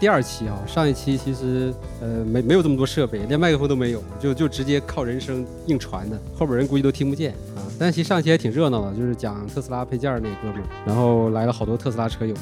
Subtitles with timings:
[0.00, 7.60] 第二期啊，上一期其实呃没没有这么多设备，连麦克风都没有，就就直接靠人声硬传的，后边人估计都听不见啊。
[7.80, 12.34] 但其实上期还挺热闹的，就是讲特斯拉配件儿那哥们儿，然后来了好多特斯拉车友。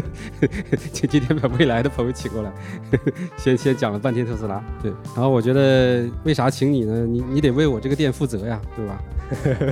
[0.92, 2.52] 就今天把未来的朋友请过来，
[3.38, 4.62] 先先讲了半天特斯拉。
[4.82, 7.06] 对，然后我觉得为啥请你呢？
[7.06, 9.02] 你你得为我这个店负责呀，对吧？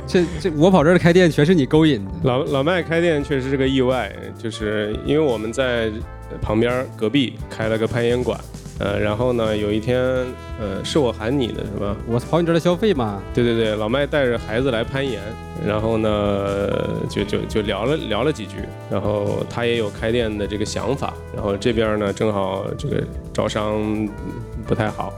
[0.08, 2.10] 这这我跑这儿开店全是你勾引的。
[2.22, 5.92] 老老麦开店确实是个意外，就是因为我们在
[6.40, 8.40] 旁边隔壁开了个攀岩馆，
[8.78, 10.00] 呃，然后呢有一天，
[10.60, 11.96] 呃，是我喊你的是吧？
[12.08, 13.22] 我跑你这儿来消费嘛？
[13.32, 15.20] 对对对，老麦带着孩子来攀岩，
[15.64, 16.68] 然后呢
[17.08, 18.56] 就就就聊了聊了几句，
[18.90, 23.02] 然后他也有开店的这个想法，然后这边呢正好这个
[23.32, 24.08] 招商。
[24.66, 25.12] 不太好，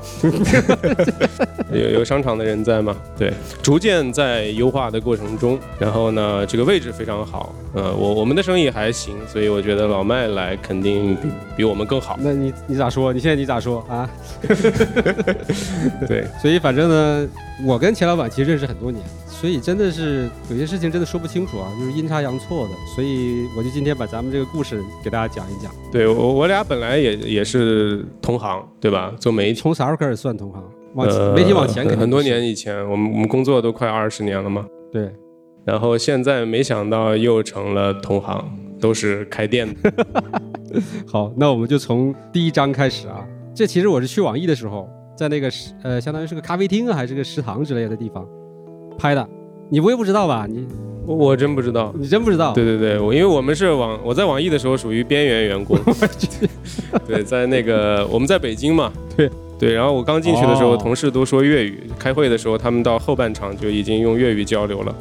[1.72, 2.96] 有有商场的人在吗？
[3.16, 12.18] 对，逐渐在优化的过程中，然后呢，这个位置非常好，呃，我我们的生意还行，所以我觉得老麦来肯定比比我们更好。
[12.20, 13.12] 那你你咋说？
[13.12, 14.08] 你现在你咋说啊？
[16.08, 17.28] 对， 所以反正呢，
[17.64, 19.02] 我跟钱老板其实认识很多年。
[19.28, 22.74] 所以真的是有些事情真的说不清楚啊，就是阴差阳错的。
[22.94, 25.70] 所以我就今天把咱们这个故事给大家讲一讲。
[25.92, 29.12] 对我我俩本来也也是同行，对吧？
[29.20, 30.62] 做媒体，从啥时候开始算同行？
[30.94, 34.66] 往媒体往前很多年以前，我们我们工作都快二十年了嘛。
[34.90, 35.12] 对。
[35.64, 38.42] 然后现在没想到又成了同行，
[38.80, 39.92] 都是开店的。
[41.06, 43.26] 好，那我们就从第一章开始啊。
[43.54, 45.50] 这其实我是去网易的时候，在那个
[45.82, 48.26] 呃，相当于是个咖啡厅啊，还是个食堂之类的地方。
[48.96, 49.28] 拍的，
[49.68, 50.46] 你不会不知道吧？
[50.48, 50.66] 你
[51.06, 52.52] 我真不知道，你真不知道？
[52.52, 55.76] 对对对，我因为我们是网，我在网易的时候属于边缘员工。
[57.06, 58.92] 对，在那个我们在北京嘛。
[59.16, 64.94] 对对，然后我刚进去的时候，同事都说粤语，开会的时候他们到后半场就已经用粤语交流了，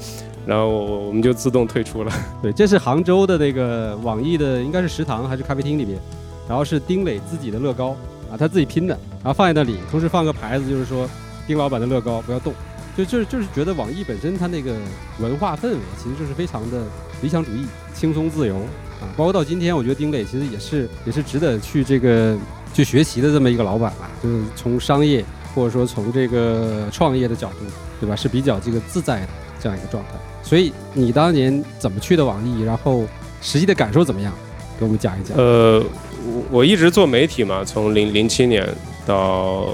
[0.45, 2.11] 然后我们就自动退出了。
[2.41, 5.99] 对，这是杭州的那个网易的，应该是食堂还是咖啡厅里面，
[6.47, 7.89] 然后是丁磊自己的乐高
[8.31, 11.05] 啊，他自己拼的，然后放在那里，同时放个牌子，就是说
[11.45, 12.53] 丁老板的乐高不要动。
[12.95, 14.73] 就就是就是觉得网易本身它那个
[15.19, 16.83] 文化氛围其实就是非常的
[17.21, 18.55] 理想主义、轻松自由
[19.01, 22.37] 啊，包括到今天，我觉得丁磊其实也是也是值得去这个
[22.73, 25.23] 去学习的这么一个老板吧，就是从商业
[25.53, 27.65] 或者说从这个创业的角度，
[27.99, 28.15] 对吧？
[28.15, 29.27] 是比较这个自在的
[29.59, 30.11] 这样一个状态。
[30.43, 32.61] 所以你当年怎么去的网易？
[32.61, 33.03] 然后
[33.41, 34.33] 实际的感受怎么样？
[34.79, 35.37] 给我们讲一讲。
[35.37, 35.79] 呃，
[36.25, 38.67] 我我一直做媒体嘛，从零零七年
[39.05, 39.73] 到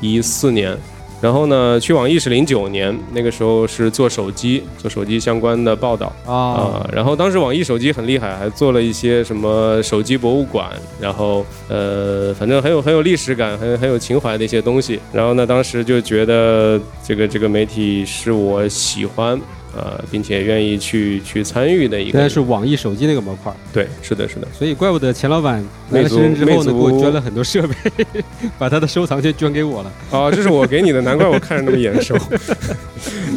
[0.00, 0.76] 一四年。
[1.20, 6.88] 然后呢，去网易是零九年，那个时候是做手机，做手机相关的报道啊。
[6.92, 10.70] 然后当时网易手机很厉害，还做了一些什么手机博物馆，
[11.00, 15.00] 然后呃，反正很有很有历史感，很很有情怀的一些东西。
[15.12, 19.40] 然后呢，当时就觉得这个这个媒体是我喜欢。
[19.76, 23.52] 呃，并且愿意去去参与的一个，应该是网易手机那个模块。
[23.72, 24.48] 对，是的，是的。
[24.56, 27.74] 所以怪不得钱老板来了深圳之后呢，给我捐了很多设备，
[28.58, 29.92] 把他的收藏就捐给我了。
[30.10, 32.16] 哦，这是我给你的，难怪我看着那么眼熟。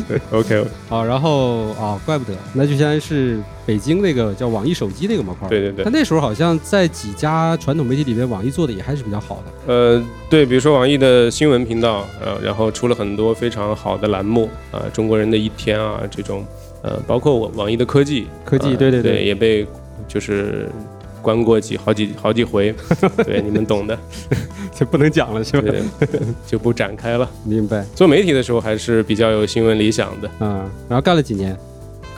[0.08, 0.66] 对，OK。
[0.88, 5.48] 好，然后啊，怪不得，那就相当于是北京那个叫网易手机那个模块。
[5.48, 5.84] 对对对。
[5.86, 9.74] 他那时候好像在几家传统媒体里面，网易做的也还是比较好的。
[9.74, 16.46] 呃，对，比如说网易的新闻频道，呃，然后出了很多非常好的栏目，啊，中国人的一天啊，这种，
[16.82, 19.66] 呃，包括网网易的科技，科技，对对对，也被
[20.08, 20.70] 就是
[21.22, 22.74] 关过几好几好几回，
[23.24, 23.98] 对，你们懂的，
[24.74, 25.74] 就不能讲了是吧？
[26.48, 27.30] 就不展开了。
[27.46, 27.86] 明白。
[27.96, 31.56] 做媒体的时候还是比较有新闻理想的，啊，然后干了几年。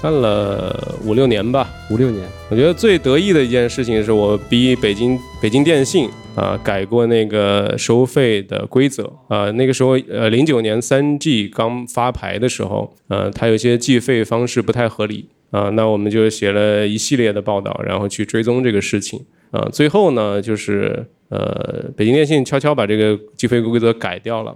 [0.03, 2.28] 干了五六年吧，五六年。
[2.52, 9.50] 我觉得最得意的一件事情是我逼北京北京电信啊改过那个收费的规则啊。
[9.52, 15.70] 那个时候呃零九年三 G 刚发牌的时候，呃它有些计费方式不太合理啊。
[15.70, 19.22] 那我们就写了一系列的报道，然后去追踪这个事情
[19.52, 19.70] 啊。
[19.72, 24.53] 最后呢，就是呃北京电信悄悄把这个计费规则改掉了。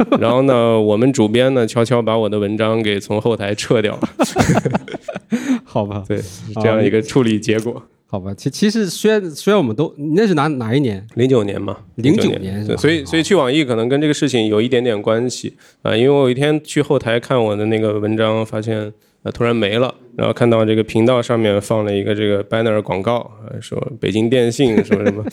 [0.20, 4.08] 然后呢，我们主编呢悄悄把我的文章给从后台撤掉了。
[5.64, 6.20] 好吧，对，
[6.54, 7.82] 这样一个处理结果。
[8.06, 11.06] 好吧，其其实虽然虽然我们都那是哪哪一年？
[11.14, 12.64] 零九年嘛，零九年。
[12.78, 18.92] 所以所以去网易可能跟这个事情有一点点关系啊，因为我有一天去后台看我的那个文章，发现。
[19.22, 23.30] 啊，突然没了，然后看到这个频道上面放了一个这个 banner 广告，
[23.60, 25.24] 说北京电信什么什 么，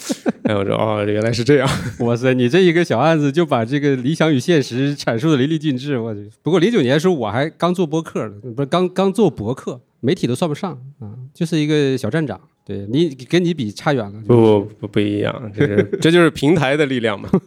[0.43, 6.27] 哎，我说哦，原来是这样，哇塞，你这一个小案子就把这个理想与现实阐述的淋漓尽致，我去。
[6.41, 14.13] 不过零九年的时候我还刚做播客，不是刚刚做博客，媒体都算不上啊，就是一个小站长，对你跟你比差远了。
[14.25, 17.29] 不不不不一样，这是这就是平台的力量嘛。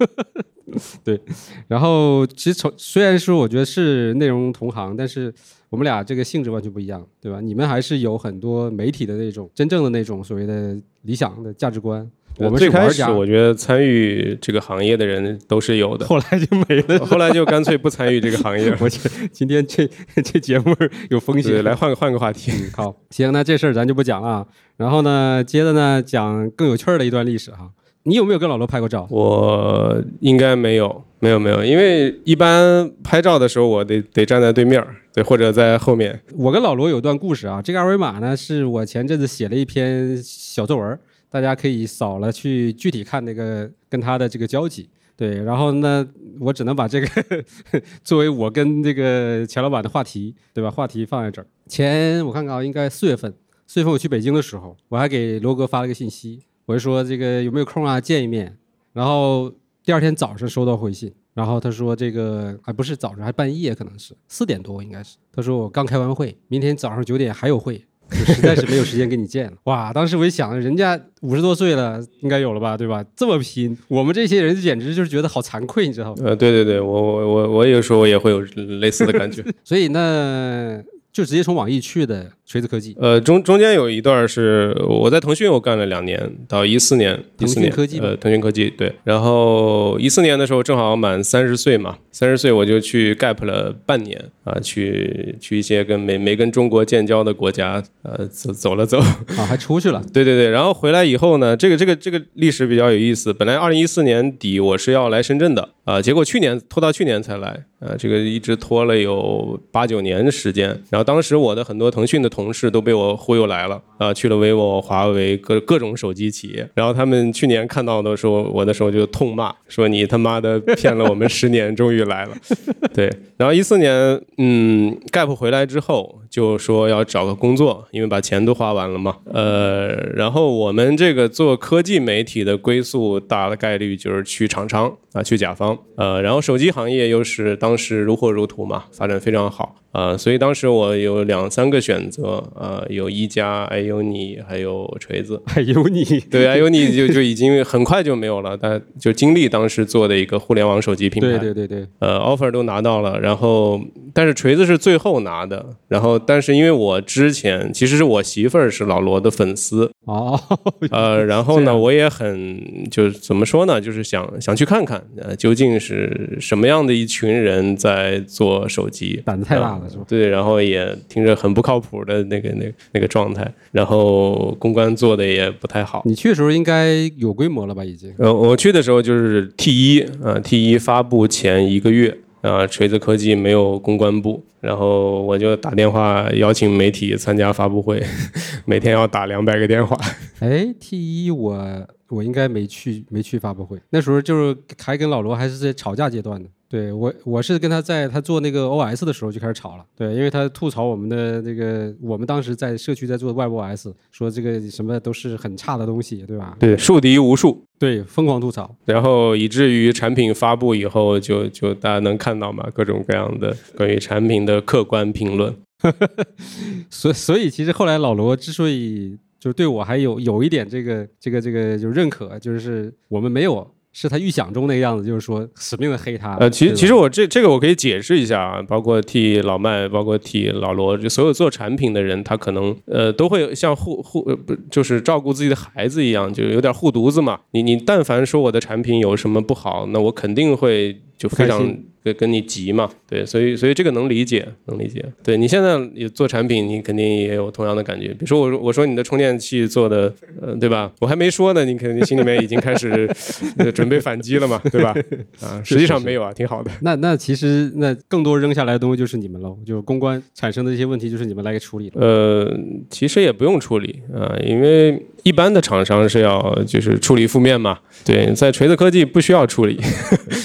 [1.05, 1.21] 对，
[1.67, 5.33] 然后其实从虽然说我觉得是内容同行，但是
[5.71, 7.41] 我们俩这个性质完全不一样，对吧？
[7.41, 12.09] 你们还是有很多媒体的那种真正的那种所谓的理想的价值观。
[12.37, 17.05] 我们最开始我 觉得参与这个行业的人都是有的，后来就没了。
[17.05, 18.77] 后来就干脆不参与这个行业了。
[18.81, 19.01] 我这
[19.33, 19.89] 今天这
[20.23, 20.73] 这节目
[21.11, 22.53] 有风，险，来换个换个话题。
[22.53, 24.47] 嗯，好，行，那这事儿咱就不讲了啊。
[24.77, 27.71] 然后呢，接着呢讲更有趣儿的一段历史哈。
[28.09, 29.07] 你有没有跟老罗拍过照？
[29.11, 36.19] 我应该没有，没有没有，因为一般拍照的时候我得得站在对面儿，对，或者在后面。
[36.35, 37.61] 我跟老罗有段故事啊。
[37.61, 44.89] 这个二维码呢，是我前阵子写了一篇小作文，大家可以扫了去具体看那个跟他的这个交集。
[45.17, 46.07] 对，然后呢，
[46.39, 47.09] 我只能把这个
[48.05, 50.71] 作为我跟这个钱老板的话题，对吧？
[50.71, 51.47] 话题放在这儿。
[51.67, 53.35] 前我看看啊，应该四月份，
[53.67, 56.39] 四月份我去北京的时候，我还给罗哥发了个信息，
[56.69, 58.55] 我就说这个有没有空啊，见一面。
[58.93, 59.51] 然后
[59.83, 65.17] 第二天早上收到回信，然后他说这个还不是早上，还半夜，可能是四点多应该是。
[65.33, 69.57] 他说我刚开完会，明天早上九点还有会，就实在是没有时间跟你见了。
[69.65, 73.03] 哇，当时我一想，人家五十多岁了，应该有了吧，对吧？
[73.17, 76.23] 这么拼，我们这些人简直就是觉得好惭愧，你知道吗？
[76.27, 78.43] 呃，对对对，我我我我有时候也会有
[78.81, 79.43] 类似的感觉。
[79.65, 80.83] 所以呢，
[81.19, 82.95] 就直接从网易去的锤子科技。
[82.97, 88.95] 呃，中中间有一段是我在腾讯，我干了两年，到一四年，一四年腾讯科技呃，腾讯科技对。
[89.03, 98.99] 然后一四年的时候正好满三十岁嘛，三十岁我就去 gap 了半年啊，去去一些跟没没跟中国建交的国家呃走走了走。
[99.01, 103.33] 啊，还出去了， 对对对，然后回来以后呢，这个这个这个历史比较有意思。
[103.33, 110.69] 本来二零一四年底我是要来深圳的啊、结果去年拖到去年才来，呃，这个一直拖了有八九年的时间。
[110.91, 116.69] 然后当时我的很多腾讯的同事都被我忽悠来了啊、去了 vivo、华为各各种手机企业。
[116.75, 122.37] 然后他们去年看到的时候，我的时候就痛骂说你他妈的骗了我们十年，终于来了。
[122.93, 129.17] 对，然后一四年，嗯，gap 回来之后就说要找个工作，因为把钱都花完了嘛。
[129.25, 135.79] 呃，然后我们这个做科技媒体的归宿，大的概率就是去厂商啊，去甲方。
[135.97, 139.77] 呃，然后手机行业又是当时如火如荼嘛，发展非常好。
[139.99, 145.43] 啊、所以当时我有两三个选择，呃，有一加、还有你还有锤子。
[145.47, 151.29] 还有你，对还有你就就已经很快就没有了，但就经历当时做的一个互联网手机品牌。
[151.39, 153.81] 对对对对，呃，offer 都拿到了，然后
[154.15, 160.41] 但是锤子是最后拿的，然后但是因为我之前其实是我媳妇儿是老罗的粉丝，哦，
[160.91, 162.59] 呃，然后呢，我也很
[162.91, 170.05] 就是怎么说呢，就是想想去看看，呃，究竟是什么样的一群人在做手机，胆子太大了是吧？
[170.09, 176.03] 对，然后也听着很不靠谱的那个那个那个状态，然后公关做的也不太好。
[176.07, 177.85] 你去的时候应该有规模了吧？
[177.85, 178.13] 已经。
[178.19, 188.03] 呃，我去的时候就是 T 一啊，T 一发布前一个月啊，锤子科技没有公关部，然后我就打电话邀请媒体参加发布会，
[188.65, 189.99] 每天要打两百个电话。
[190.41, 196.49] 哎，T 一我我应该没去没去发布会，那时候就是还跟老罗还是在吵架阶段呢。
[196.71, 206.55] 对我我是跟他在他做那个 OS 的时候就开始吵了，对，因为他吐槽我们的这个我们当时在社区在做 WebOS，说这个什么都是很差的东西，对吧？
[206.61, 208.77] 对，树敌无数，对，疯狂吐槽。
[208.85, 215.57] 然后以至于产品发布以后就，就大家能看到嘛，各种各样的关于产品的客观评论。
[216.91, 223.67] 所所以其实后来老罗之所以就对我还有有一点这个这个这个就认可，就是我们没有
[224.01, 226.37] 是他预想中那个样子，就是说死命的黑他。
[226.37, 237.41] 呃，其实其实我这这个我可以解释一下啊，包括替老麦，包括替老罗，就所有做产品的人，他可能呃都会像护护呃不就是照顾自己的孩子一样，就有点护犊子嘛。
[237.51, 241.77] 你你但凡说我的产品有什么不好，那我肯定会就非常
[242.13, 242.91] 跟跟你急嘛。
[243.09, 245.05] 对，所以所以这个能理解，能理解。
[245.25, 248.09] 对你现在也做产品，你肯定也有同样的感觉。
[248.09, 250.93] 比如说我我说你的充电器做的，呃，对吧？
[251.01, 253.09] 我还没说呢，你肯定心里面已经开始、
[253.57, 254.95] 呃准备反击了嘛，对吧？
[255.41, 256.71] 啊，实际上没有啊，挺好的。
[256.83, 262.01] 那那其实那更多扔下来的东西就是你们喽，就是公关产生的一些问题就是你们来给处理了。
[262.01, 262.59] 呃，
[262.91, 267.79] 其实也不用处理啊、因为一般的厂商是要就是处理负面嘛。
[268.05, 269.79] 对，在锤子科技不需要处理，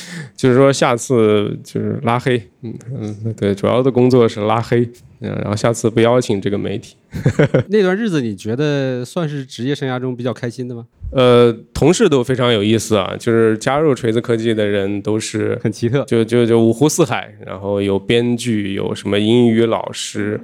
[0.43, 4.81] 就是说下次就是拉黑，嗯嗯，对，主要的工作是拉黑，
[5.21, 6.97] 嗯，然后下次不邀请这个媒体。
[7.71, 10.85] 那段日子你觉得算是职业生涯中比较开心的吗？
[11.13, 16.03] 呃，同事都非常有意思啊，就是加入锤子科技的人都是很奇特。
[16.03, 20.37] 就就就五湖四海，然后有编剧，有什么英语老师，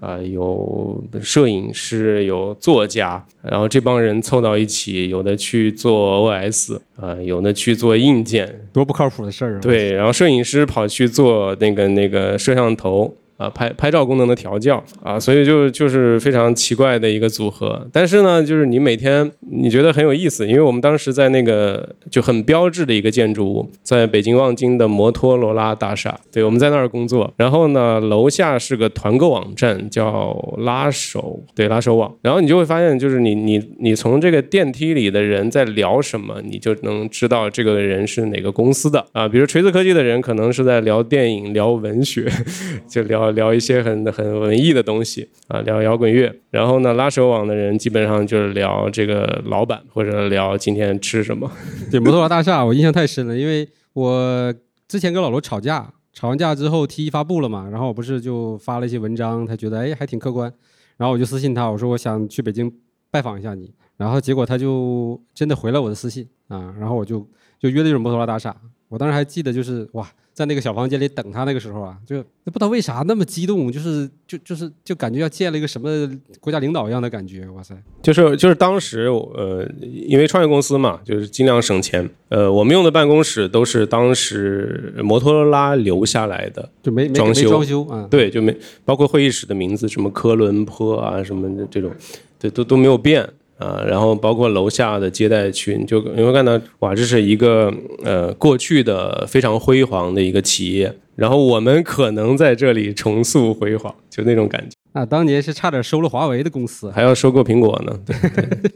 [0.00, 9.60] 啊、有摄影师，有作家，然后这帮人凑到一起，有的去做 OS 啊、有的去做硬件，多不靠谱的事儿啊！
[9.60, 17.86] 对，然后摄影师跑去做那个那个摄像头啊，拍拍照功能的调教啊，所以就就是非常奇怪的一个组合。
[17.92, 27.32] 但是呢，就是你每天你觉得很有意思，因为我们当时在那个就很标志的一个建筑物，在北京望京的摩托罗拉大厦，对，我们在那儿工作。
[27.36, 32.14] 然后呢，楼下是个团购网站，叫拉手，对，拉手网。
[32.22, 39.28] 然后你就会发现，就是你你你从这个电梯里的人在聊什么，你就能知道这个人是哪个公司的啊。
[39.28, 42.26] 比如锤子科技的人可能是在聊电影、聊文学，
[42.88, 46.34] 就聊聊一些很很文艺的东西啊，聊摇滚乐。
[46.50, 51.50] 然后呢，拉手网的人基本上就是聊这个老板或者聊今天吃什么。
[51.90, 54.52] 对摩托罗拉大厦，我印象太深了，因为我
[54.88, 60.52] 之前跟老罗吵架，吵完架之后 T 一发布了嘛，然后我不是就发了一些文章，他觉得哎还挺客观，
[60.96, 62.72] 然后我就私信他，我说我想去北京
[63.10, 67.26] 拜访一下你，然后结果他就真的回了我的私信啊，然后我就
[67.58, 68.54] 就约的就是摩托罗拉大厦，
[68.88, 76.08] 我当时还记得就是哇，在那个小房间里等他那个时候啊，就不知道为啥那么激动，就是就就是就感觉要见了一个什么
[76.40, 77.74] 国家领导一样的感觉，哇塞！
[78.02, 82.08] 就是就是当时呃，因为创业公司嘛，就是尽量省钱。
[82.28, 91.90] 呃，我们用的办公室都是当时摩托罗拉留下来的，就没没装修没装修啊，对，就没包括会议室的名字，什么科伦坡啊，什么的这种，
[92.38, 93.82] 对，都都没有变啊。
[93.86, 97.72] 然后包括楼下的接待区，你就你会看到，哇，这是一个
[98.04, 106.90] 呃过去的非常辉煌的一个企业，然后我们可能在这里重塑辉煌，就那种感觉，啊，当年是差点收了华为的公司。
[106.90, 107.98] 还要收购苹果呢。
[108.04, 108.16] 对，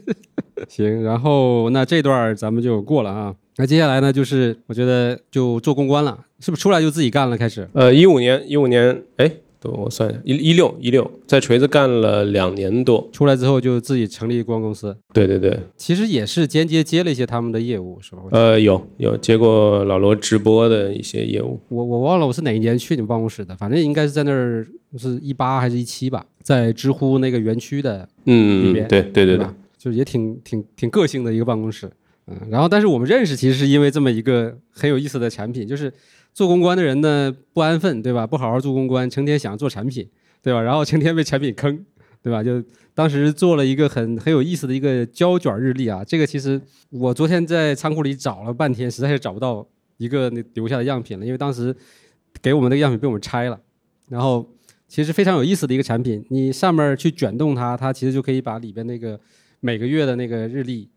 [0.69, 3.35] 行，然后那这段儿咱们就过了啊。
[3.57, 7.37] 那接下来呢，就是我觉得就做公关了，是不是出来就自己干了？
[7.37, 9.29] 开始呃，一五年，一五年，哎，
[9.61, 13.07] 都我算一下，一一六一六，在锤子干了两年多。
[13.13, 18.23] 出来之后就自己成立公关公司，对对对，其实也是间接接了一些他们的业务，是吧？
[18.31, 21.59] 呃，有有接过老罗直播的一些业务。
[21.69, 24.65] 我我忘了我是哪一年去你们办公室的，反正应该是在那儿
[24.97, 29.53] 是一八还是一七吧，在知乎那个园区的，嗯嗯，边对对对对吧？
[29.77, 31.89] 就也挺挺挺个性的一个办公室，
[32.31, 35.91] 嗯，然后但是我们认识其实是因为这么一个很有意思的产品，就是
[36.33, 38.25] 做公关的人呢不安分，对吧？
[38.25, 40.07] 不好好做公关，成天想做产品，
[40.41, 40.61] 对吧？
[40.61, 41.85] 然后成天被产品坑，
[42.23, 42.41] 对吧？
[42.41, 51.75] 就当时做了一个很很有意思的一个胶卷日历啊，这个其实我昨天在仓库里找了半天，实在是找不到一个那留下的样品了，因为当时
[52.41, 53.59] 给我们那个样品被我们拆了，
[54.07, 54.47] 然后
[54.87, 59.19] 其实非常有意思的一个产品，你上面去卷动它，它其实就可以把里边那个
[59.59, 60.89] 每个月的那个日历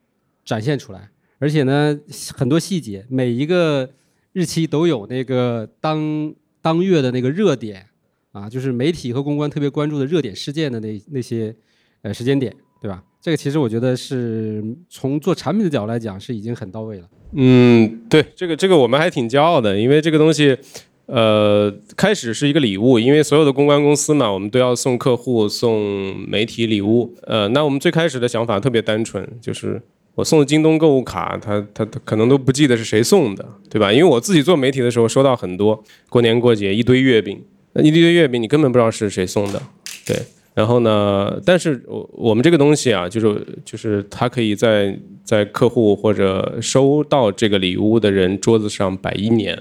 [0.45, 1.99] 展现出来，而且呢
[2.35, 3.91] 很多细节，每一个
[4.33, 7.87] 日期都有那个当当月的那个热点
[8.33, 11.55] 啊，就是媒体和公关特别关注的热点事件的那那些
[12.03, 13.03] 呃时间点，对吧？
[13.21, 17.09] 这个其实我觉得是从做产品的角度来讲是已经很到位了。
[17.33, 20.57] 嗯，对，这个这个我们还挺骄傲的，因为这个东西，
[21.07, 27.15] 呃，开始是一个礼物，因为所有的公关公司嘛，我们都要送客户、送媒体礼物。
[27.23, 29.81] 呃，那我们最开始的想法特别单纯，就是
[30.15, 33.93] 我送的京东购物卡，他他他可能都不记得是谁送的，对吧？
[33.93, 37.43] 因为我自己做媒体的时候，收到很多过年过节一堆月饼，
[37.73, 39.61] 那一堆月饼你根本不知道是谁送的，
[40.07, 40.17] 对。
[40.55, 41.37] 然后呢？
[41.45, 49.61] 但是我我们这个东西啊，就是就是他可以在在客户或者收到这个礼物的人桌子上摆一年，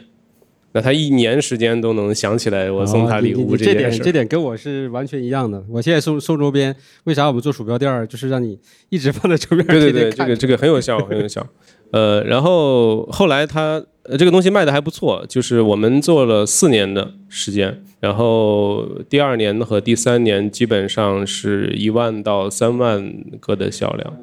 [0.73, 3.91] 那他一年时间都能想起来我送他礼物这点。
[3.91, 5.63] 这点跟我是完全一样的。
[5.69, 6.75] 我现在送送周边，
[7.05, 11.45] 为啥我们做鼠标垫儿，就是让你一直放在周边儿对对对，这个这个很有效，很有效。
[11.91, 24.17] 呃，然后后来他呃这个东西卖的还不错，就是我们做了四年的时间，然后第二年和第三年基本上是一万到三万个的销量，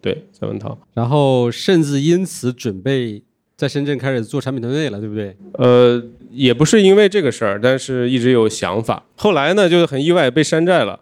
[0.00, 0.78] 对，三万套。
[0.94, 3.24] 然后甚至因此准备
[3.56, 5.34] 在深圳开始做产品团队了，对不对？
[5.54, 9.02] 呃，也不是因为这个事儿，但是一直有想法。
[9.16, 11.00] 后来呢，就是很意外被山寨了，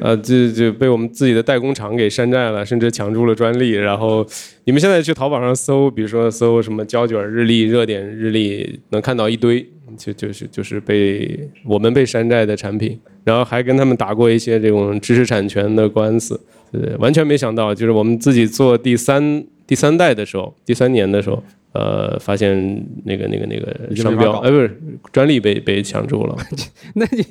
[0.00, 3.72] 呃，就就被我们自己的代工厂给山寨了，甚至抢注了专利。
[3.72, 4.26] 然后
[4.64, 9.60] 你们现在去淘宝上搜，比如说搜什么胶卷日历、热点日历，能看到一堆，
[9.98, 16.40] 就就是就是被我们被山寨的产品，然后还跟他们打过一些这种知识产权的官司。
[16.72, 21.42] 对，完全没想到，就是我们自己做第三第三代的时候，第三年的时候，
[21.72, 24.80] 呃，发现那个那个那个商标，哎，不是
[25.12, 26.36] 专利被被抢注了，
[26.94, 27.24] 那你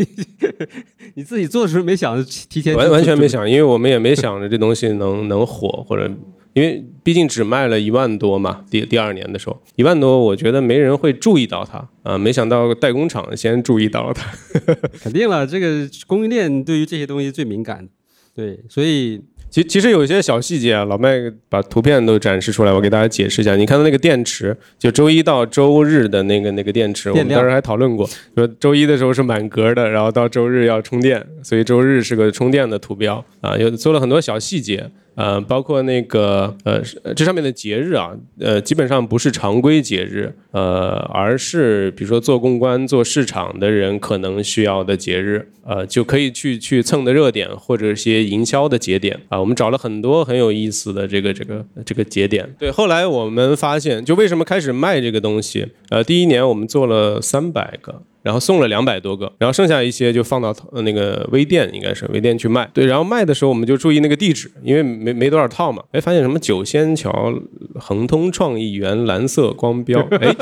[1.15, 3.41] 你自己做的时候没想着提前完完全没想。
[3.41, 6.09] 想，因为我们也没想着这东西能能火或者
[6.53, 14.31] 因为毕竟只卖了一万多嘛，第第二年的时候一万多，我觉得没人会注意到它啊，没想到代工厂先注意到了它。
[14.99, 17.87] 肯定了，这个供应链对于这些东西最敏感，
[18.33, 21.17] 对，所以其其实有一些小细节啊，老麦
[21.49, 23.55] 把图片都展示出来，我给大家解释一下。
[23.55, 34.89] 你看到那个电池，就周一到周日的那个那个电池，我们当时还讨论过，说周一的时候是满格的，然后到周日要充电，所以周日是个充电的图标啊，有做了很多小细节。
[35.19, 36.81] 呃，包括那个呃，
[37.13, 49.37] 这上面的节日啊，呃，基本上不是常规节日，呃，而是比如说做公关、做市场的人可能需要的节日，呃，就可以去去蹭的热点或者一些营销的节点啊。
[49.37, 52.55] 我们找了很多很有意思的这个这个这个节点。
[52.57, 55.67] 对，后来我们发现，就为什么开始卖这个东西？
[55.89, 58.01] 呃，第一年我们做了三百个。
[58.21, 62.69] 然后送了两百多个，然后剩下一些就放到那个微店，应该是微店去卖。
[62.73, 65.83] 对，然后卖的时候我们就注意那个地址，因为没没多少套嘛。
[65.91, 67.33] 哎，发现什么九仙桥、
[67.75, 70.35] 恒通创意园、蓝色光标， 哎，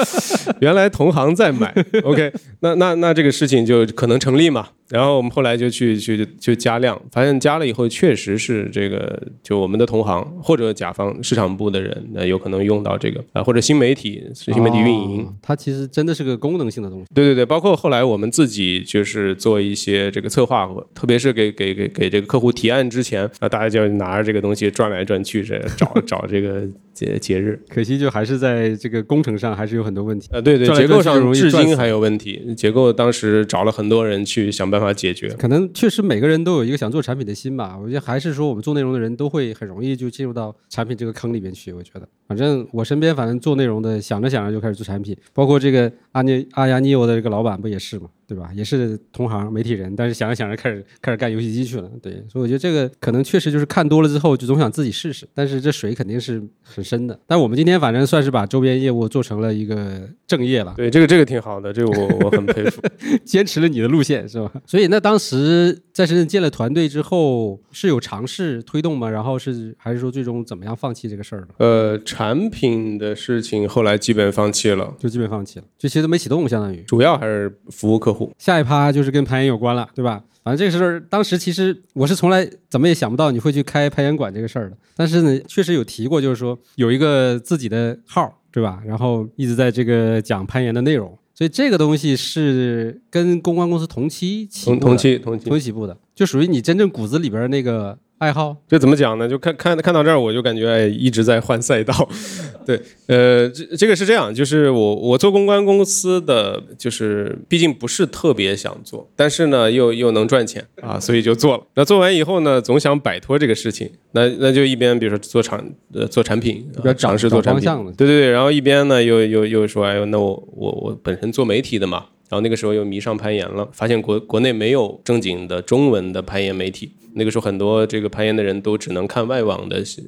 [0.59, 1.73] 原来同行在买。
[2.03, 2.31] OK，
[2.61, 4.69] 那那那这个事情就可能成立嘛。
[4.89, 17.05] 然后我们后来就去去就加量，发现加了以后确实是这个，就我们的同行或者甲方市场部的人，那有可能用到这个啊，或者新媒体新媒体运营，它其实真的是个功能性的东西。
[17.13, 26.63] 对对对，包括后来我们自己就是做一些这个策划，特别是给给给给这个客户提案之前，啊，大家就拿着这个东西转来转去，这找找这个。
[26.97, 30.27] 节节日，可惜就还是在这个工程上还是有很多问题。
[30.31, 32.55] 呃，对对，结构上至今还有问题。
[32.55, 35.29] 结构当时找了很多人去想办法解决。
[35.37, 37.77] 可能确实每个人都有一个想做产品的心吧。
[37.79, 41.71] 我觉得还是说我们做内容的人都会很容易就进入到产品这个坑里面去。
[41.71, 45.15] 我觉得，反正我身边反正做内容的，想着想着就开始做产品。
[45.33, 48.09] 包括这个阿尼阿亚尼欧的这个老板不也是吗？
[48.27, 48.49] 对吧？
[48.53, 51.89] 也是同行媒体人，但是想着想着开始开始干游戏机去了。
[52.01, 55.25] 对，所以我觉得这个可能确实就是看多了之后就总想自己试试。
[55.33, 57.17] 但是这水肯定是很深的。
[57.25, 60.73] 但我们今天反正算是把周边业务做成了一个正业了。
[60.75, 62.81] 对，这个这个挺好的，这个我我很佩服，
[63.23, 64.51] 坚持了你的路线是吧？
[64.65, 69.09] 所以那当时在深圳建了团队之后，是有尝试推动吗？
[69.09, 71.47] 然后是还是说最终怎么样放弃这个事儿呢？
[71.59, 78.33] 呃，产品的事情后来基本放弃了，就基本放弃了，就其实都没启动，相当于主要还是服务客户。
[78.37, 80.23] 下一趴就是跟攀岩有关了，对吧？
[80.41, 84.77] 反正这个事儿，当时其实我是从来怎么也想不到你会去开攀岩馆这个事儿的。
[84.95, 88.81] 但是呢，确实有提过，就是说有一个自己的号，对吧？
[88.85, 97.99] 然后一直在这个讲攀岩的内容，所以这个东西是跟公关公司同期起同同期同期同期起步的，就属于你真正骨子里边那个。
[98.19, 99.27] 爱好这怎么讲呢？
[99.29, 101.93] 就看看看到这儿，我就感觉哎，一直在换赛道。
[102.65, 111.63] 对，呃，这这个是这样，就是我我做公关公司的，就是毕竟不是特别想做，但是呢，又又能赚钱啊，所以就做了。
[111.75, 122.05] 那做完以后呢，总想摆脱这个事情，那那就一边比如说做产呃做产品，要尝试做产品，对对对，然后一边呢又又又说，哎呦，那我我我本身做媒体的嘛。
[122.29, 126.91] 然后那个时候又迷上攀岩了，发现国国内没有正经的中文的攀岩媒体。
[127.13, 130.05] 那个时候很多这个攀岩的人都只能看外网的信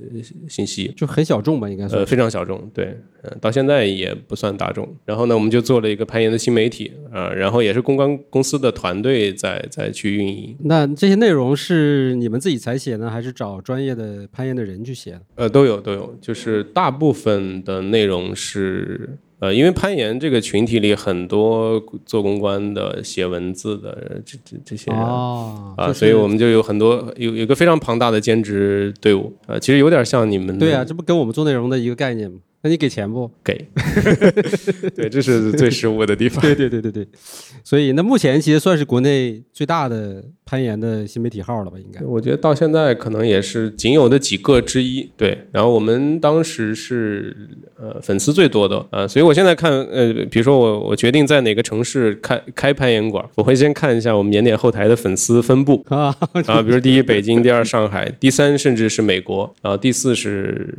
[0.48, 4.88] 信息，就很小众吧，应该呃非常小众，对，嗯，到现在也不算大众。
[5.06, 10.56] 然后呢，我们就做了一个攀岩的新媒体啊，然后也是公关公司的团队在在去运营。
[10.66, 15.20] 那这些内容是你们自己采写呢，还是找专业的攀岩的人去写？
[15.34, 19.18] 呃，都有都有，就是大部分的内容是。
[19.40, 29.34] 呃，因为攀岩这个群体里很多做公关的、写文字的这这这些人啊，所以我们就有很多有有个非常庞大的兼职队伍。
[29.48, 32.40] 呃，其实有点像你们对啊，这不跟我们做内容的一个概念吗？
[32.62, 33.54] 那你给钱不给？
[34.96, 36.42] 对，这是最失误的地方。
[36.42, 37.08] 对对对对对，
[37.64, 41.78] 所以那目前其实算是国内最大的攀岩的新媒体号了吧？
[41.80, 45.10] 应该，我觉得到现在可能也是仅有的几个之一。
[45.16, 47.34] 对，然后我们当时是
[47.78, 56.14] 呃粉丝最多的呃，所以我现在看呃，比如说我我决定在哪个城市开开攀岩馆，我会先看一下我们年点后台的粉丝分布啊
[56.46, 60.78] 啊， 比如第一北京，第二上海，第三甚至是美国，然后第四是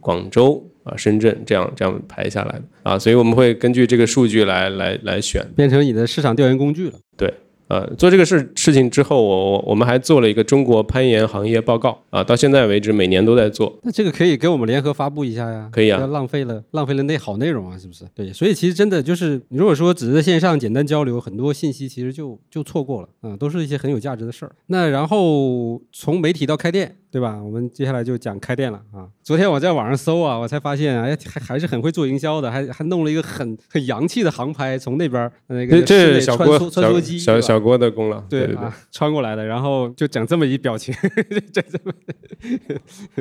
[0.00, 0.62] 广州。
[0.84, 6.94] 啊，深圳这样这样排下来的啊，所以我们会根据这个数据来来来选，变成你的市场调研工具了。
[7.16, 7.34] 对。
[7.66, 13.80] 呃，做这个事事情之后，我我我们还做了一个中国攀岩行业报告啊，到现在为止每年都在做。
[13.82, 15.70] 那这个可以给我们联合发布一下呀？
[15.72, 15.98] 可以啊。
[15.98, 18.04] 要浪费了浪费了那好内容啊，是不是？
[18.14, 24.52] 对，所以其实真的就是，你如果说只是在线上简单交流，很多信息其实就就错过了啊，都是一些很有价值的事儿。
[24.66, 27.40] 那然后从媒体到开店，对吧？
[27.40, 29.06] 我们接下来就讲开店了啊。
[29.22, 38.20] 昨天我在网上搜啊，我才发现，哎，还还是很会做营销的，还还弄了一个很很洋气的航拍，从那边那个这小穿梭穿梭机，小小郭的功劳。
[38.22, 40.92] 对啊，穿过来的，然后就整这么一表情，
[41.54, 41.92] 整这么，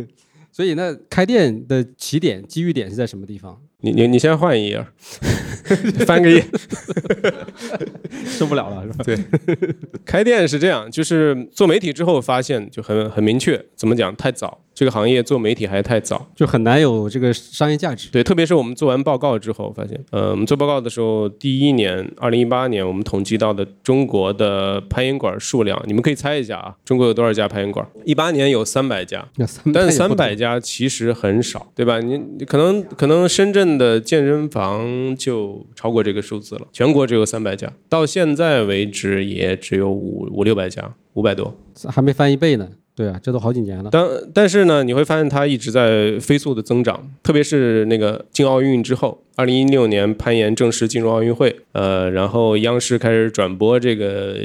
[0.52, 3.62] 所以那开店的起点机遇点是在什么地方？
[3.84, 4.86] 你你你先换一页，
[6.06, 6.42] 翻个页，
[8.26, 9.04] 受不了了是吧？
[9.04, 9.18] 对，
[10.06, 14.16] 开店是这样，就是做媒体之后发现就很很明确，怎么讲？
[14.16, 18.08] 太早，这个行业做媒体还太早，就很难有这个商业价值。
[18.10, 27.86] 对，特别是我们做完报告之后，发现，呃，我们做报告的时候，第一年，二零一八年，我们统计到的中国的攀岩馆数量，你们可以猜一下啊，中国有多少家攀岩馆？
[28.06, 29.28] 一八年有三百家，
[29.74, 32.00] 但是三百家其实很少，对吧？
[32.00, 41.56] 你你可能可能深圳的健身房就超过这个数字了，全国只有三百家，到现在为止也只有五五六百家，五百多，
[41.88, 42.70] 还没翻一倍呢。
[42.96, 43.90] 对啊，这都好几年了。
[43.92, 54.36] 但但是呢，你会发现它一直在飞速的增长，特别是那个进奥运之后，二零一六年攀岩正式进入奥运会，呃，然后央视开始转播这个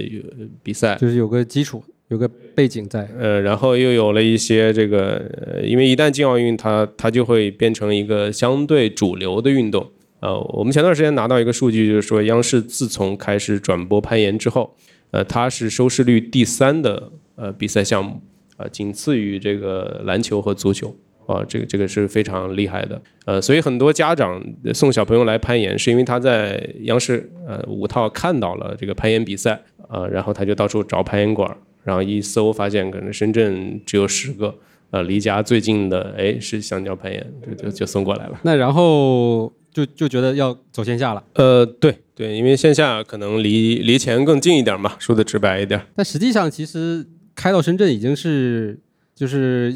[0.62, 3.08] 比赛，就是有个基础，有个背景在。
[3.18, 5.22] 呃，然后又有了一些这个，
[5.62, 9.90] 因为一旦进奥运，它它就会变成一个相对主流的运动。
[10.20, 14.74] 呃，我们前段时间拿到一个数据，就是说央视自从开始转播攀岩之后，
[15.12, 18.20] 呃，它是收视率第三的呃比赛项目。
[18.56, 20.92] 啊，仅次于这个篮球和足球
[21.26, 23.00] 啊，这个这个是非常厉害的。
[23.24, 24.44] 呃，所以很多家长
[24.74, 31.56] 送小朋友来攀岩，是因为他在央视呃五套看到了这个攀岩比赛啊，然后他就到处找攀岩馆，
[31.88, 34.54] 然后一搜发现可能深圳只有十个，
[34.90, 38.38] 呃，离家最近的哎是香蕉攀岩，就就就送过来了。
[38.42, 41.24] 那然后就就觉得要走线下了。
[41.34, 45.80] 呃，对对，因为线下可能离离钱更近一点嘛，说的直白一点。
[45.96, 47.06] 但实际上其实。
[47.40, 48.76] 开到深圳已经是，
[49.14, 49.72] 就是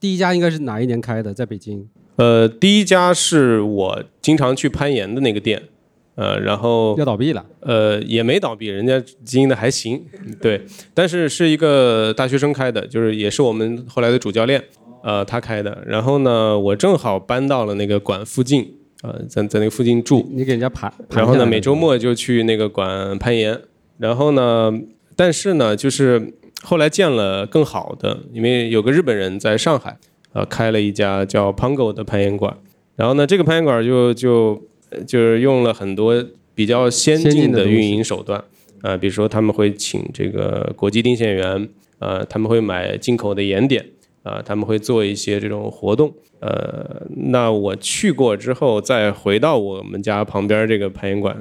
[0.00, 1.32] 第一家应该是哪一年开的？
[1.32, 1.88] 在北京。
[2.16, 5.62] 呃，第一家是我经常去攀岩的那个店，
[6.18, 7.46] 呃，然后要倒闭了。
[7.60, 10.04] 呃，也没倒闭，人家经营的还行。
[10.42, 10.60] 对，
[10.92, 14.62] 但是是一个大学生开的，就是也是我们后来的主教练，
[15.04, 15.82] 呃，他开的。
[15.86, 20.28] 然后呢，我正好搬到了那个馆附近，呃，在在那个附近住。
[20.32, 20.92] 你给人家爬。
[21.10, 23.60] 然后呢，每周末就去那个馆攀岩。
[23.98, 24.72] 然后呢，
[25.14, 26.34] 但是呢，就是。
[26.60, 29.96] 后来见了更好的，因为有个日本人在上海，
[30.32, 32.52] 呃，开了一家叫 Pango 的攀岩馆。
[32.96, 34.60] 然后呢，这个攀岩馆就就
[35.06, 36.24] 就是用了很多
[36.54, 38.42] 比较先进的运营手段，
[38.82, 43.84] 呃，比如说他们会请这个国际定线员，呃，他们会买进口的盐点，
[44.22, 46.12] 啊，他们会做一些这种活动。
[46.40, 51.36] 呃，那我去过之后，再回到我们家旁边这个攀岩馆，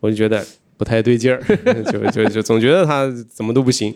[0.00, 0.42] 我就觉得
[0.76, 1.40] 不太对劲儿，
[1.92, 3.94] 就就就总觉得他怎么都不行。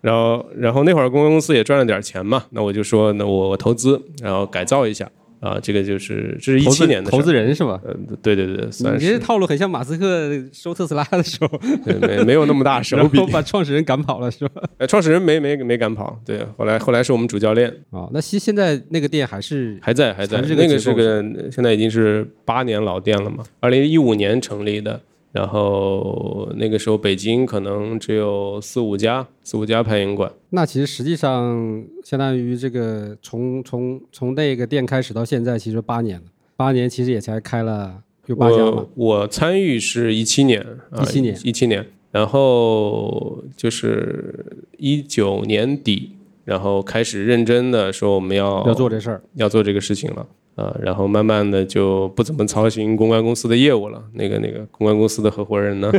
[0.00, 7.80] 然后，然后那会儿公关公司也赚了点钱嘛，那我就说，那我我投资，然后改造一下啊，这个就是这是一七年的投资人是吧？
[7.86, 9.06] 嗯，对对对，算是。
[9.06, 11.60] 你这套路很像马斯克收特斯拉的时候，
[12.02, 14.62] 没没有那么大手 笔，把创始人赶跑了是吧？
[14.78, 18.08] 呃，创始人没没没赶跑，对，后来后来是我们主教练啊。
[18.12, 25.00] 那现现在那个店还是还在还在，那个是个现在已经是八年老店了嘛，二零一五年成立的。
[25.32, 30.32] 然后那个时候北京可能只有四五家，四五家攀岩馆。
[30.50, 36.24] 那其实实际上相当于这个从从从那个店开始到现在，其实八年了。
[36.56, 38.86] 八年其实也才开了有八家嘛。
[38.94, 40.66] 我参与是一七年，
[41.00, 41.86] 一七年，一七年。
[42.10, 46.12] 然后就是一九年底，
[46.44, 50.26] 然后开始认真的说我们要要做这事儿，要做这个事情了。
[50.58, 54.02] 啊，然后慢慢的就不怎么操心公关公司的业务了。
[54.14, 55.92] 那个那个公关公司的合伙人呢，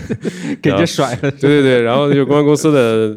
[0.62, 1.30] 给人甩了。
[1.38, 3.14] 对对对，然后就公关公司的，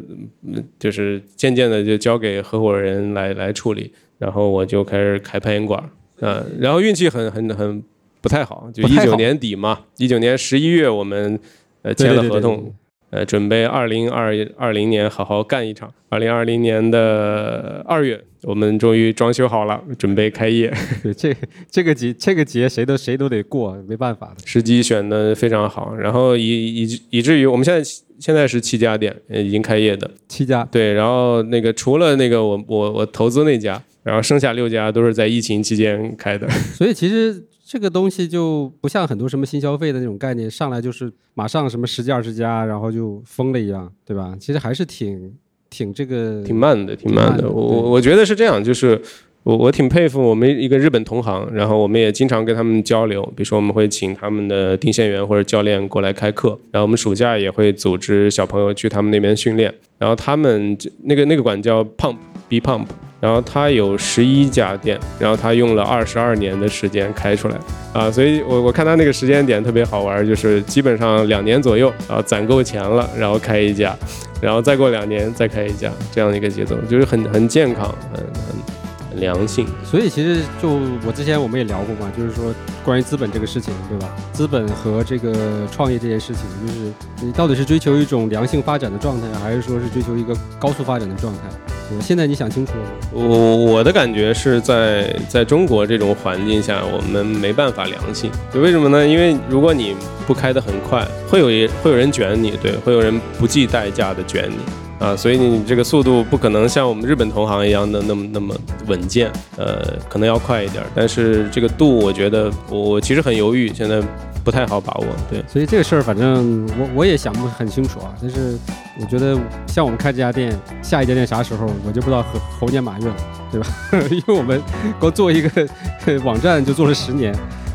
[0.78, 3.90] 就是渐渐的就交给合伙人来来处理。
[4.18, 5.82] 然后我就开始开攀岩馆，
[6.20, 7.82] 嗯，然后运气很很很
[8.20, 11.40] 不太好，就一九年底嘛，一九年十一月我们
[11.80, 12.72] 呃签了合同。
[13.12, 15.92] 呃，准备二零二二零年好好干一场。
[16.08, 20.72] 二零二零年的二月，我们终于装修好了，准备开业。
[21.02, 21.36] 对，这
[21.70, 24.46] 这个节这个节谁都谁都得过，没办法的。
[24.46, 30.66] 时机选的非常好，然后以以以至于我们现在现在是七家店，已经开业的七家。
[30.72, 36.48] 对，然后那个除了那个我我我投资那家，然后剩下六家都是在疫情期间开的。
[36.74, 37.44] 所以其实。
[37.72, 44.36] 这个东西就不像很多什么新消费的那种概念，上来就是马上什么十家二十家，然后就疯了一样，对吧？
[44.38, 45.32] 其实还是挺
[45.70, 47.48] 挺这个挺慢的，挺慢的。
[47.48, 49.00] 我我我觉得是这样，就是
[49.42, 62.18] 我我挺佩服我们一个日本同行，然后我们也经常跟他们交流，比如说我们会请他们的定线员或者教练过来开课，然后我们暑假也会组织小朋友去他们那边训练，然后他们那个那个馆叫 Pump
[62.50, 62.84] B Pump。
[63.22, 67.56] 然后他有十一家店，然后他用了二十二年的时间开出来
[67.92, 73.96] 啊，所以我我看他那个时间点特别好玩，就是基本上两年左右啊攒够钱了，然后开一家，
[74.40, 79.68] 然后再过两年再开一家，这样的一个节奏，就是很很健康，很很很良性。
[79.84, 82.52] 所以其实就我之前我们也聊过嘛，就是说
[82.84, 84.12] 关于资本这个事情，对吧？
[84.32, 86.92] 资本和这个创业这件事情，就是
[87.24, 91.71] 你到底是追求一种良性发展的状态，还是说是追求一个高速发展的状态？
[92.00, 92.90] 现在你想清楚了吗？
[93.12, 98.30] 我我的感觉是在在中国这种环境下，我们没办法良性。
[98.52, 99.06] 就为什么呢？
[99.06, 99.94] 因为如果你
[100.26, 104.56] 不开得很快，会有一会有人卷你，对，会有人不计代价的卷你
[105.02, 105.16] 啊。
[105.16, 108.54] 所以你这个速度不可能像我们日本同行一样的那么那么
[108.86, 110.84] 稳健，呃，可能要快一点。
[110.94, 114.00] 但是这个度，我觉得我其实很犹豫，现在。
[114.44, 118.12] 不太好把握，对，所以这个事儿反正我我也想不很清楚啊。
[118.20, 118.58] 但是
[119.00, 119.38] 我觉得
[119.68, 123.16] 像我们开这家店，下一家店啥时候我就不知道猴猴年马月了，
[123.52, 123.68] 对吧？
[124.10, 124.60] 因为我们
[124.98, 125.68] 光做一个
[126.26, 127.32] 网站就做了十年，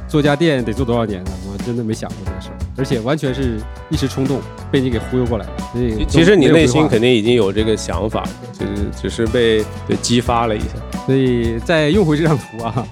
[0.09, 1.31] 做家店得做多少年呢？
[1.49, 3.59] 我真的没想过这个事儿，而且完全是
[3.89, 4.39] 一时冲动
[4.71, 5.51] 被你给忽悠过来的。
[5.73, 9.65] 所以其实你内心肯定已经有这个想法，就是只是被
[10.01, 10.65] 激发了一下。
[11.05, 12.87] 所以再用回这张图啊，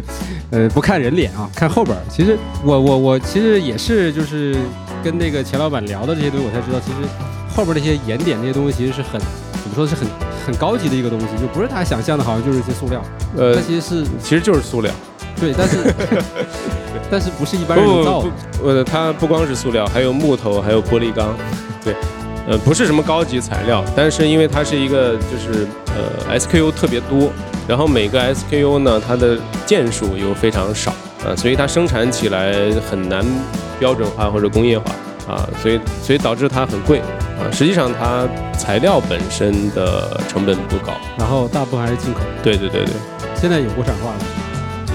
[0.50, 1.96] 呃，不看人脸啊，看后边。
[2.10, 4.56] 其实我我我其实也是，就是
[5.04, 7.08] 跟那个钱老板聊的这些东西，我才知道，其实
[7.54, 10.08] 后边那些盐点那些东西，其实是很怎么说是很
[10.46, 13.04] 很高级的一个东西，就不是他想象的，好像就是一些塑料。
[13.36, 14.90] 呃，它其实是其实就是塑料。
[15.38, 15.76] 对，但是
[17.10, 18.28] 但是不是一般人造的。
[18.64, 21.34] 呃，它不光是塑料，还有木头，还有玻璃钢。
[21.84, 21.94] 对。
[22.50, 27.30] 呃，不是什么高级材料，但是因为它是一个，就是呃，SKU 特别多，
[27.66, 30.90] 然后每个 SKU 呢，它的件数又非常少，
[31.26, 32.54] 啊，所以它生产起来
[32.90, 33.22] 很难
[33.78, 34.84] 标准化或者工业化，
[35.28, 37.00] 啊，所以所以导致它很贵，
[37.38, 42.20] 啊，实际上它材料本身的成本不高，然后大部分还是进口。
[42.42, 42.94] 对对对对。
[43.34, 44.18] 现在有国产化了。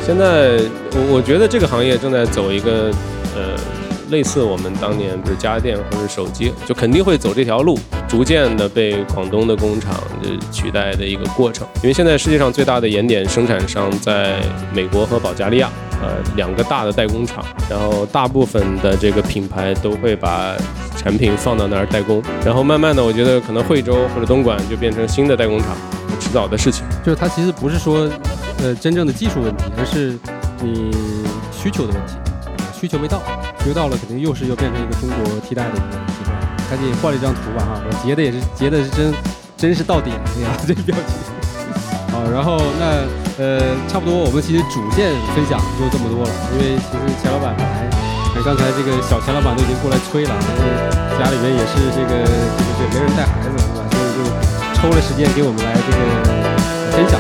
[0.06, 0.60] 现在
[0.92, 2.92] 我我觉得这个行业正在走一个，
[3.36, 3.58] 呃。
[4.10, 9.96] 类似我们当年不是家电或者手机，就肯定会走这条路，逐渐的被广东的工厂
[10.52, 11.66] 取代的一个过程。
[11.78, 14.36] 因为现在世界上最大的盐点生产商在
[14.72, 20.56] 美国和保加利亚，呃，两个大的代工厂，然后大部分的这个品牌都会把
[20.96, 25.70] 产品放到那儿代工，然后慢慢的，我觉得可能惠州或者东莞就变成新的代工厂，
[26.20, 26.86] 迟早的事情。
[27.04, 28.08] 就是它其实不是说，
[28.60, 30.18] 呃，真正的技术问题，而是
[30.62, 30.92] 你
[31.52, 32.14] 需求的问题，
[32.74, 33.22] 需求没到。
[33.64, 36.36] 需求到了，肯定又是又变成一个中国替代的一个地方。
[36.70, 39.14] 赶紧换了一张图吧哈，我截的也是截的是真，
[39.56, 41.14] 真是到点了呀，这个标题。
[42.12, 43.08] 好，然后那
[43.40, 47.88] 呃，差不多我们其实主线分享就这么多了，因为其实钱老板本来，
[48.44, 50.64] 刚才这个小钱老板都已经过来催了，但是
[51.20, 53.86] 家里面也是这个这个这没人带孩子是吧？
[53.92, 54.20] 所以就
[54.76, 56.00] 抽了时间给我们来这个
[56.92, 57.20] 分享。